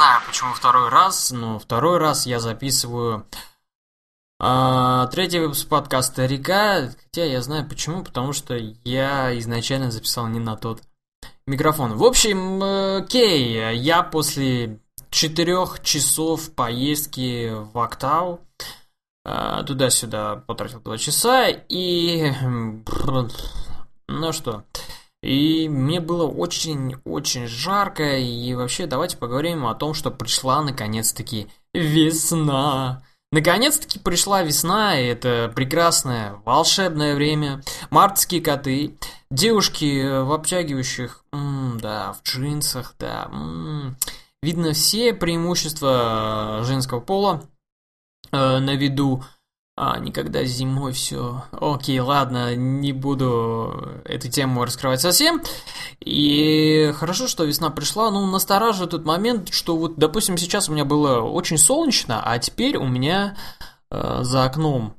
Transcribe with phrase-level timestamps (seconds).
[0.00, 3.26] знаю, почему второй раз, но второй раз я записываю
[4.38, 10.38] а, третий выпуск подкаста «Река», хотя я знаю почему, потому что я изначально записал не
[10.38, 10.80] на тот
[11.46, 11.98] микрофон.
[11.98, 12.62] В общем,
[13.02, 18.40] окей, я после четырех часов поездки в Актау
[19.26, 22.32] а, туда-сюда потратил два часа и...
[24.08, 24.64] Ну что,
[25.22, 33.02] и мне было очень-очень жарко, и вообще давайте поговорим о том, что пришла наконец-таки весна.
[33.32, 37.62] Наконец-таки пришла весна, и это прекрасное, волшебное время.
[37.90, 38.96] Мартские коты,
[39.30, 43.28] девушки в обтягивающих, м -м, да, в джинсах, да.
[43.30, 43.94] М -м.
[44.42, 47.42] Видно все преимущества женского пола
[48.32, 49.22] э, на виду.
[49.76, 51.44] А, никогда зимой все.
[51.52, 55.40] Окей, ладно, не буду эту тему раскрывать совсем.
[56.00, 58.10] И хорошо, что весна пришла.
[58.10, 62.76] Ну, настораживает тот момент, что вот, допустим, сейчас у меня было очень солнечно, а теперь
[62.76, 63.36] у меня
[63.90, 64.96] э, за окном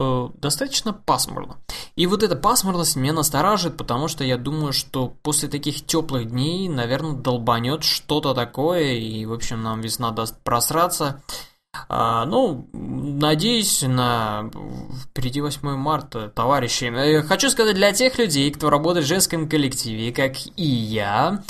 [0.00, 1.58] э, достаточно пасмурно.
[1.94, 6.68] И вот эта пасмурность меня настораживает, потому что я думаю, что после таких теплых дней,
[6.68, 11.22] наверное, долбанет что-то такое, и, в общем, нам весна даст просраться.
[11.88, 14.50] А, ну, надеюсь на
[15.04, 16.84] впереди 8 марта, товарищи.
[16.84, 21.42] Э, хочу сказать для тех людей, кто работает в женском коллективе, как и я,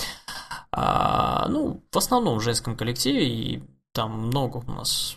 [0.71, 3.63] а, ну, в основном в женском коллективе, и
[3.93, 5.17] там много у нас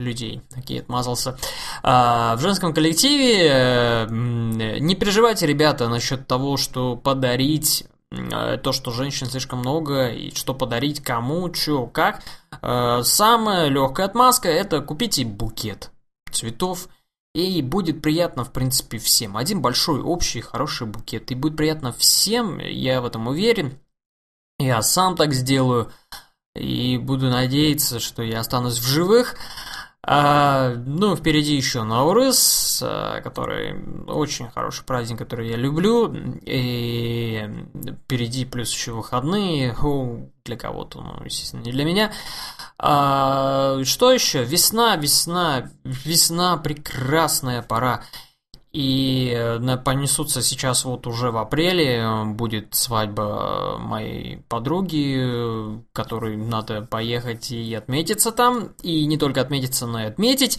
[0.00, 1.38] людей, такие отмазался.
[1.82, 7.86] А, в женском коллективе э, не переживайте, ребята, насчет того, что подарить
[8.62, 12.22] то, что женщин слишком много, и что подарить кому, что, как.
[12.62, 15.90] Э, самая легкая отмазка– это купите букет
[16.30, 16.88] цветов,
[17.34, 19.36] и будет приятно, в принципе, всем.
[19.36, 21.30] Один большой, общий, хороший букет.
[21.32, 23.78] И будет приятно всем, я в этом уверен.
[24.60, 25.90] Я сам так сделаю.
[26.54, 29.34] И буду надеяться, что я останусь в живых.
[30.06, 33.74] А, ну, впереди еще Наурыз, а, который
[34.06, 36.14] очень хороший праздник, который я люблю.
[36.42, 37.48] И
[38.04, 39.74] впереди плюс еще выходные.
[39.74, 42.12] О, для кого-то, ну, естественно, не для меня.
[42.78, 44.44] А, что еще?
[44.44, 48.02] Весна, весна, весна, прекрасная пора.
[48.74, 56.82] И э, понесутся сейчас вот уже в апреле, э, будет свадьба моей подруги, которой надо
[56.82, 58.72] поехать и отметиться там.
[58.82, 60.58] И не только отметиться, но и отметить.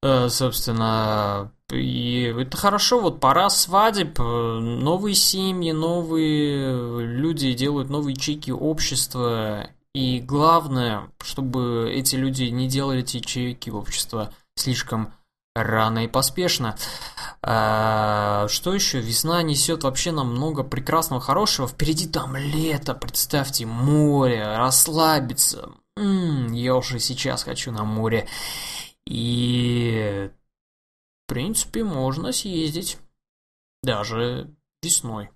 [0.00, 8.52] Э, собственно, и это хорошо, вот пора свадеб, новые семьи, новые люди делают новые ячейки
[8.52, 9.70] общества.
[9.92, 15.12] И главное, чтобы эти люди не делали эти ячейки общества слишком
[15.62, 16.76] рано и поспешно.
[17.42, 19.00] А, что еще?
[19.00, 21.68] Весна несет вообще нам много прекрасного, хорошего.
[21.68, 25.70] Впереди там лето, представьте, море, расслабиться.
[25.96, 28.28] Я уже сейчас хочу на море.
[29.06, 30.30] И,
[31.24, 32.98] в принципе, можно съездить.
[33.82, 34.50] Даже
[34.82, 35.30] весной.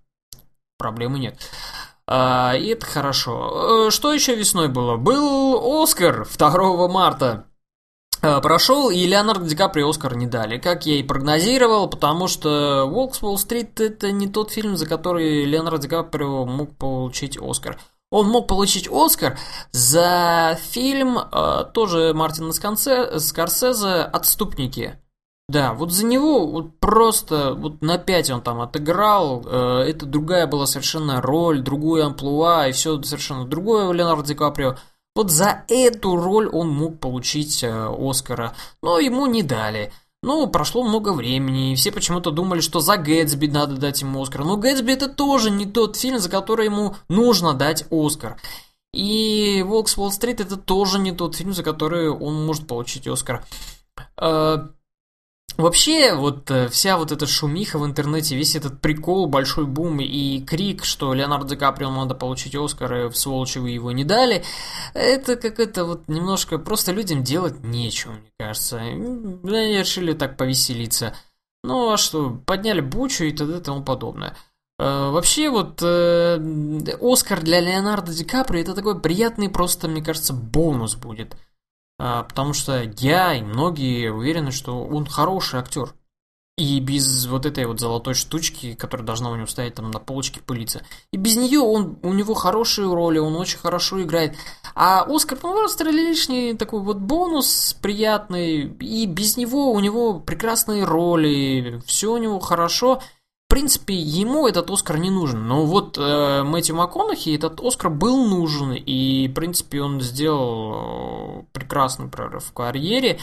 [0.76, 1.38] Проблемы нет.
[2.06, 3.86] А, и это хорошо.
[3.86, 4.96] Э, что еще весной было?
[4.96, 7.46] Был Оскар 2 марта.
[8.22, 12.84] Э, прошел, и Леонардо Ди Каприо Оскар не дали, как я и прогнозировал, потому что
[12.86, 17.78] «Волк Уолл-стрит»— это не тот фильм, за который Леонардо Ди Каприо мог получить Оскар.
[18.10, 19.38] Он мог получить Оскар
[19.72, 24.98] за фильм э, тоже Мартина Скорсезе «Отступники».
[25.48, 30.46] Да, вот за него вот просто вот на 5 он там отыграл, э, это другая
[30.46, 34.76] была совершенно роль, другую амплуа и все совершенно другое у Леонардо Ди Каприо–
[35.20, 39.92] вот за эту роль он мог получить э, Оскара, но ему не дали.
[40.22, 44.44] Ну, прошло много времени, и все почему-то думали, что за Гэтсби надо дать ему Оскар.
[44.44, 48.40] Но Гэтсби это тоже не тот фильм, за который ему нужно дать Оскар.
[48.94, 53.44] И Волк Уолл-стрит это тоже не тот фильм, за который он может получить Оскар.
[55.56, 60.40] Вообще, вот э, вся вот эта шумиха в интернете, весь этот прикол, большой бум и
[60.40, 64.42] крик, что Леонардо Ди Каприо надо получить Оскар, и в сволочи вы его не дали,
[64.94, 68.78] это как это вот немножко просто людям делать нечего, мне кажется.
[68.78, 71.14] Они решили так повеселиться.
[71.62, 73.58] Ну а что, подняли бучу и т.д.
[73.58, 74.36] и тому подобное.
[74.78, 76.38] Э, вообще вот э,
[77.02, 81.36] Оскар для Леонардо Ди Каприо это такой приятный просто, мне кажется, бонус будет.
[82.02, 85.94] А, потому что я и многие уверены, что он хороший актер.
[86.56, 90.40] И без вот этой вот золотой штучки, которая должна у него стоять там на полочке
[90.40, 90.82] пылиться.
[91.12, 94.34] И без нее он, у него хорошие роли, он очень хорошо играет.
[94.74, 98.62] А Оскар, ну, просто лишний такой вот бонус приятный.
[98.80, 103.02] И без него у него прекрасные роли, все у него хорошо.
[103.50, 105.46] Принципе, ему этот Оскар не нужен.
[105.46, 111.44] Но вот э, Мэтью МакКонахи этот Оскар был нужен, и, в принципе, он сделал э,
[111.52, 113.18] прекрасный прорыв в карьере.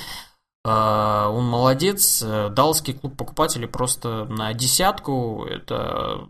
[0.64, 2.22] Э, он молодец.
[2.22, 5.46] Далский клуб покупателей просто на десятку.
[5.50, 6.28] Это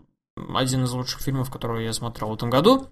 [0.54, 2.88] один из лучших фильмов, которые я смотрел в этом году.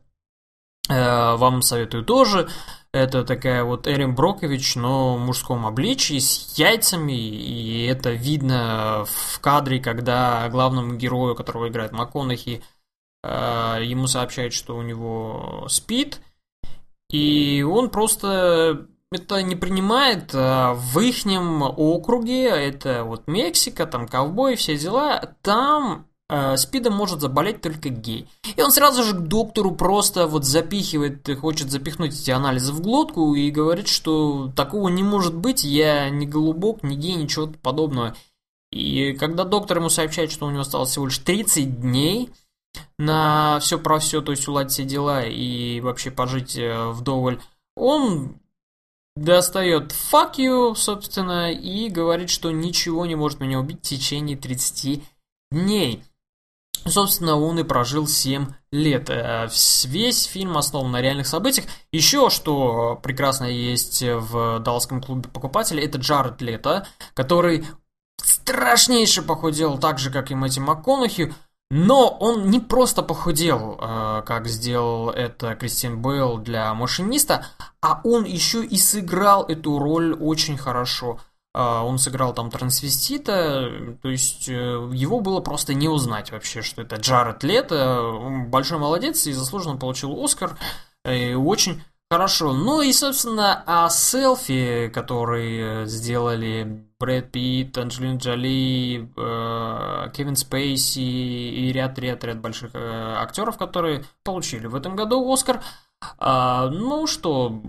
[0.88, 2.48] Э, вам советую тоже.
[2.96, 9.38] Это такая вот Эрин Брокович, но в мужском обличии, с яйцами, и это видно в
[9.40, 12.62] кадре, когда главному герою, которого играет МакКонахи,
[13.22, 16.22] э, ему сообщают, что у него спит,
[17.10, 24.56] и он просто это не принимает а в ихнем округе, это вот Мексика, там ковбой,
[24.56, 28.28] все дела, там э, СПИДом может заболеть только гей.
[28.56, 33.34] И он сразу же к доктору просто вот запихивает, хочет запихнуть эти анализы в глотку
[33.34, 38.16] и говорит, что такого не может быть, я не голубок, не гей, ничего подобного.
[38.72, 42.30] И когда доктор ему сообщает, что у него осталось всего лишь 30 дней
[42.98, 47.40] на все про все, то есть уладить все дела и вообще пожить э, вдоволь,
[47.74, 48.38] он
[49.16, 55.02] достает fuck you, собственно, и говорит, что ничего не может меня убить в течение 30
[55.50, 56.02] дней.
[56.86, 59.10] Собственно, он и прожил 7 лет.
[59.10, 59.48] Э,
[59.84, 61.66] весь фильм основан на реальных событиях.
[61.92, 67.66] Еще что прекрасно есть в Далласском клубе покупателей, это Джаред Лето, который
[68.22, 71.34] страшнейше похудел, так же, как и Мэтью МакКонахи,
[71.70, 77.46] но он не просто похудел, э, как сделал это Кристиан Бейл для машиниста,
[77.80, 81.18] а он еще и сыграл эту роль очень хорошо.
[81.58, 84.52] А, он сыграл там трансвестита, то есть э,
[84.92, 90.22] его было просто не узнать вообще, что это Джаред Лето, большой молодец и заслуженно получил
[90.22, 90.58] Оскар,
[91.08, 92.52] и очень хорошо.
[92.52, 101.72] Ну и, собственно, о селфи, который сделали Брэд Питт, Анджелина Джоли, э, Кевин Спейси и
[101.72, 105.62] ряд-ряд-ряд больших э, актеров, которые получили в этом году Оскар.
[106.18, 107.62] А, ну что,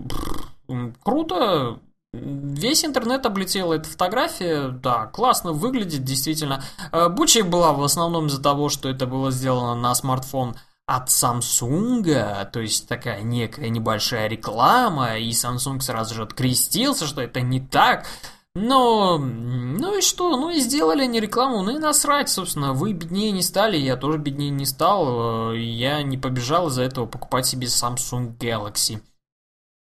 [1.02, 1.78] круто,
[2.14, 6.64] Весь интернет облетел эта фотография, да, классно выглядит, действительно.
[6.90, 10.56] Э, Бучей была в основном из-за того, что это было сделано на смартфон
[10.86, 17.42] от Samsung, то есть такая некая небольшая реклама, и Samsung сразу же открестился, что это
[17.42, 18.06] не так.
[18.54, 23.32] Но, ну и что, ну и сделали они рекламу, ну и насрать, собственно, вы беднее
[23.32, 27.66] не стали, я тоже беднее не стал, э, я не побежал из-за этого покупать себе
[27.66, 29.00] Samsung Galaxy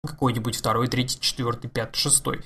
[0.06, 2.42] какой-нибудь второй, третий, четвертый, пятый, шестой.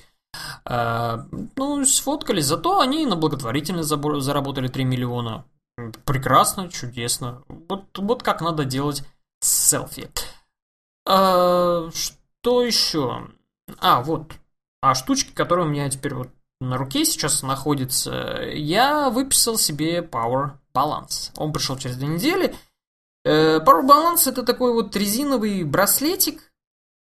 [0.64, 1.26] А,
[1.56, 5.44] ну, сфоткались, зато они на благотворительность заработали 3 миллиона.
[6.04, 7.42] Прекрасно, чудесно.
[7.68, 9.02] Вот, вот как надо делать
[9.40, 10.10] селфи.
[11.06, 13.28] А, что еще?
[13.78, 14.32] А, вот.
[14.82, 16.28] А штучки, которые у меня теперь вот
[16.60, 21.32] на руке сейчас находятся, я выписал себе Power Balance.
[21.36, 22.54] Он пришел через две недели.
[23.24, 26.49] Э, Power Balance это такой вот резиновый браслетик,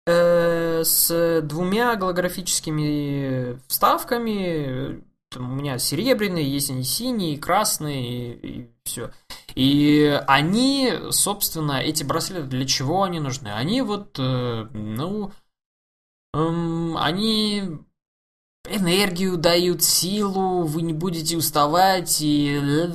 [0.06, 5.04] с двумя голографическими вставками.
[5.30, 9.10] Там у меня серебряные, есть они синие, красные и, и все.
[9.54, 13.48] И они, собственно, эти браслеты, для чего они нужны?
[13.48, 15.32] Они вот, э, ну,
[16.34, 17.78] эм, они
[18.68, 22.46] энергию дают, силу, вы не будете уставать и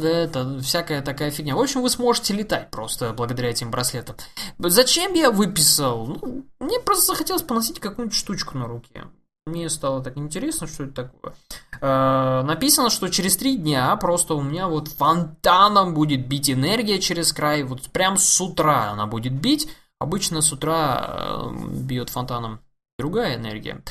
[0.03, 1.55] это всякая такая фигня.
[1.55, 4.15] В общем, вы сможете летать просто благодаря этим браслетам.
[4.59, 6.07] Зачем я выписал?
[6.07, 9.05] Ну, мне просто захотелось поносить какую-нибудь штучку на руке.
[9.45, 11.33] Мне стало так интересно, что это такое.
[11.79, 17.31] Э, написано, что через три дня просто у меня вот фонтаном будет бить энергия через
[17.31, 17.63] край.
[17.63, 19.69] Вот прям с утра она будет бить.
[19.99, 22.59] Обычно с утра э, бьет фонтаном
[22.99, 23.81] другая энергия.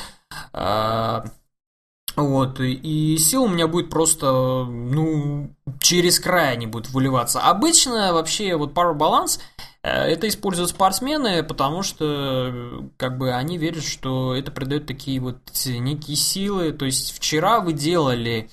[0.52, 1.22] Э,
[2.16, 7.40] вот, и сил у меня будет просто, ну, через край они будут выливаться.
[7.40, 9.38] Обычно вообще вот Power Balance
[9.82, 15.36] э, это используют спортсмены, потому что как бы они верят, что это придает такие вот
[15.66, 16.72] некие силы.
[16.72, 18.48] То есть вчера вы делали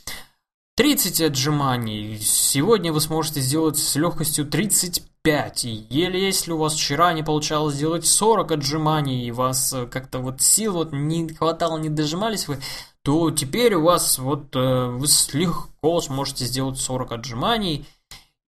[0.75, 5.12] 30 отжиманий, сегодня вы сможете сделать с легкостью 35.
[5.25, 10.41] И еле если у вас вчера не получалось сделать 40 отжиманий, и вас как-то вот
[10.41, 12.59] сил вот не хватало, не дожимались вы,
[13.03, 17.85] то теперь у вас вот э, вы легко сможете сделать 40 отжиманий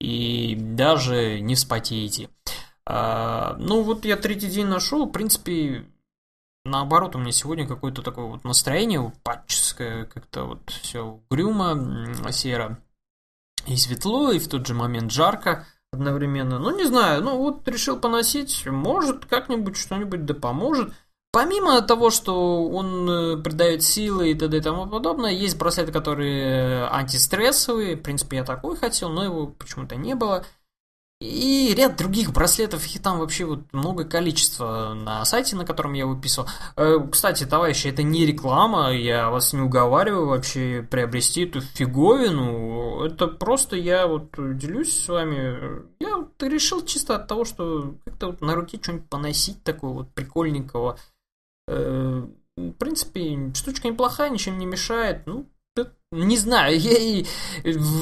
[0.00, 2.28] и даже не вспотеете.
[2.84, 5.86] А, ну вот я третий день нашел, в принципе,
[6.66, 12.78] наоборот, у меня сегодня какое-то такое вот настроение упадческое, как-то вот все угрюмо, серо.
[13.66, 15.66] И светло, и в тот же момент жарко
[15.96, 16.58] одновременно.
[16.58, 20.92] Ну, не знаю, ну вот решил поносить, может как-нибудь что-нибудь да поможет.
[21.32, 24.56] помимо того, что он э, придает силы и т.д.
[24.56, 27.96] и тому подобное, есть браслеты, которые антистрессовые.
[27.96, 30.44] В принципе, я такой хотел, но его почему-то не было.
[31.18, 36.06] И ряд других браслетов, их там вообще вот много количества на сайте, на котором я
[36.06, 36.46] выписывал.
[36.76, 43.02] Э, кстати, товарищи, это не реклама, я вас не уговариваю вообще приобрести эту фиговину.
[43.02, 45.86] Это просто я вот делюсь с вами.
[46.00, 50.12] Я вот решил чисто от того, что как-то вот на руке что-нибудь поносить такого вот
[50.12, 50.98] прикольненького.
[51.66, 52.26] Э,
[52.58, 55.26] в принципе, штучка неплохая, ничем не мешает.
[55.26, 55.46] Ну,
[56.12, 57.24] не знаю, я и...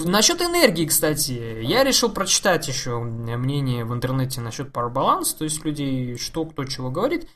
[0.04, 5.64] Насчет энергии, кстати, я решил прочитать еще мнение в интернете насчет Power Balance, то есть
[5.64, 7.28] людей, что кто чего говорит,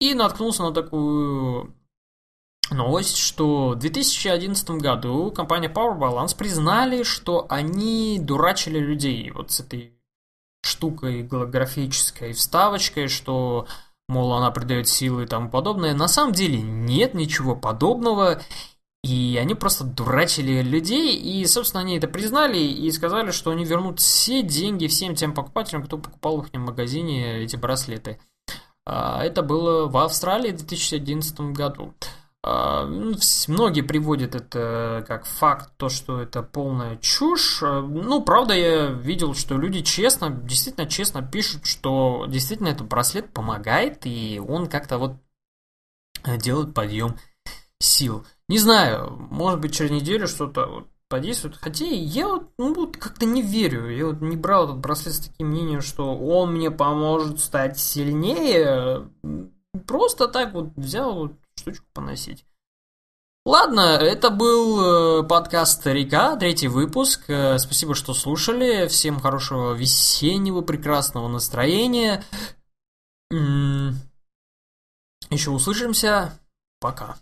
[0.00, 1.74] и наткнулся на такую
[2.70, 9.60] новость, что в 2011 году компания Power Balance признали, что они дурачили людей вот с
[9.60, 9.94] этой
[10.62, 13.66] штукой голографической вставочкой, что
[14.08, 15.94] мол, она придает силы и тому подобное.
[15.94, 18.42] На самом деле нет ничего подобного.
[19.04, 24.00] И они просто дурачили людей, и, собственно, они это признали и сказали, что они вернут
[24.00, 28.18] все деньги всем тем покупателям, кто покупал в их магазине эти браслеты.
[28.84, 31.94] А, это было в Австралии в 2011 году.
[32.42, 33.14] А, ну,
[33.48, 37.62] многие приводят это как факт, то, что это полная чушь.
[37.62, 43.32] А, ну, правда, я видел, что люди честно, действительно честно пишут, что действительно этот браслет
[43.32, 45.16] помогает, и он как-то вот
[46.24, 47.16] делает подъем
[47.78, 48.24] сил.
[48.48, 51.56] Не знаю, может быть, через неделю что-то вот подействует.
[51.56, 53.88] Хотя я вот, ну, вот как-то не верю.
[53.90, 59.08] Я вот не брал этот браслет с таким мнением, что он мне поможет стать сильнее.
[59.86, 62.44] Просто так вот взял вот штучку поносить.
[63.44, 67.24] Ладно, это был э, подкаст Река, третий выпуск.
[67.28, 68.86] Э, спасибо, что слушали.
[68.88, 72.22] Всем хорошего весеннего прекрасного настроения.
[75.30, 76.38] Еще услышимся.
[76.80, 77.16] Пока.